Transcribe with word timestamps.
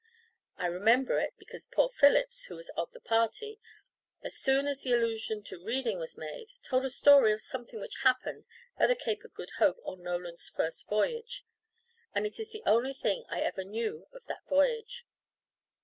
I 0.57 0.65
remember 0.65 1.19
it, 1.19 1.35
because 1.37 1.67
poor 1.71 1.87
Phillips, 1.87 2.45
who 2.45 2.55
was 2.55 2.69
of 2.69 2.91
the 2.91 2.99
party, 2.99 3.59
as 4.23 4.35
soon 4.35 4.65
as 4.65 4.81
the 4.81 4.93
allusion 4.93 5.43
to 5.43 5.63
reading 5.63 5.99
was 5.99 6.17
made, 6.17 6.47
told 6.63 6.85
a 6.85 6.89
story 6.89 7.31
of 7.33 7.39
something 7.41 7.79
which 7.79 8.01
happened 8.01 8.45
at 8.77 8.87
the 8.87 8.95
Cape 8.95 9.23
of 9.23 9.35
Good 9.35 9.51
Hope 9.59 9.77
on 9.83 10.01
Nolan's 10.01 10.49
first 10.49 10.89
voyage; 10.89 11.45
and 12.15 12.25
it 12.25 12.39
is 12.39 12.49
the 12.51 12.63
only 12.65 12.93
thing 12.95 13.25
I 13.29 13.41
ever 13.41 13.63
knew 13.63 14.07
of 14.11 14.25
that 14.25 14.41
voyage. 14.49 15.05